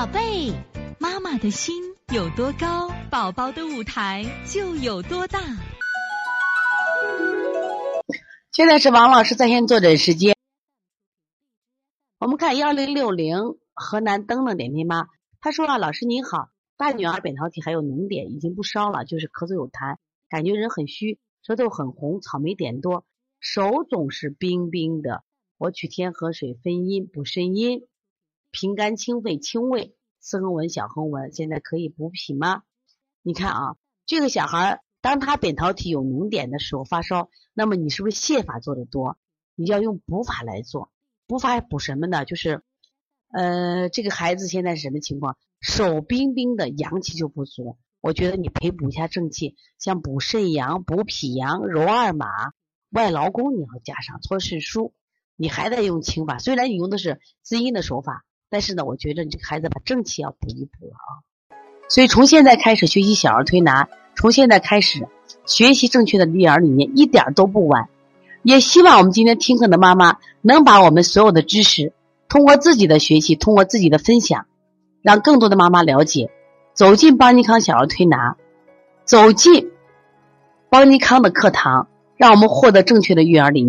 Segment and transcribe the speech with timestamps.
[0.00, 0.50] 宝贝，
[0.98, 1.74] 妈妈的心
[2.10, 5.38] 有多高，宝宝的舞台就有多大。
[8.50, 10.34] 现在是王老师在线坐诊时间。
[12.18, 15.08] 我们看幺零六零河南登的点评妈，
[15.38, 16.48] 她说啊，老师您好，
[16.78, 19.98] 大女儿扁桃体还有脓点，已经不烧了，就是咳嗽有痰，
[20.30, 23.04] 感觉人很虚，舌头很红，草莓点多，
[23.38, 25.24] 手总是冰冰的。
[25.58, 27.86] 我取天河水分阴补肾阴，
[28.50, 32.62] 平肝清肺清胃，四横纹小横纹，现在可以补脾吗？
[33.22, 33.76] 你看啊，
[34.06, 39.18] 这个小孩当他扁桃体有脓点的时候发烧，那么你是不是泻法做的多？
[39.54, 40.90] 你要用补法来做，
[41.26, 42.24] 补法补什么呢？
[42.24, 42.62] 就是
[43.32, 45.36] 呃，这个孩子现在是什么情况？
[45.60, 47.78] 手冰冰的，阳气就不足。
[48.00, 52.26] 我觉得你培补一下正气，像补肾阳、补脾阳、揉二马、
[52.90, 54.92] 外劳宫，你要加上搓肾腧。
[55.36, 61.10] 你还在用清法，虽然你用的是滋阴的手法，但是呢，我觉得你这个孩子把正气要补一补了啊。
[61.88, 65.06] 所以从现在开始学习小儿推拿，从现在开始
[65.46, 67.88] 学习正确的育儿理念，一点都不晚。
[68.42, 71.92] 也希望我们今天听课的妈妈能把我们所有的知识，
[72.28, 74.46] 通过自己的学习，通过自己的分享，
[75.02, 76.30] 让更多的妈妈了解，
[76.74, 78.36] 走进邦尼康小儿推拿，
[79.04, 79.70] 走进
[80.70, 83.68] 邦尼康的课堂，让我们获得正确的育儿理念。